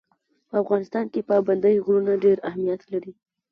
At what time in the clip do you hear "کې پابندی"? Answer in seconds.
1.13-1.75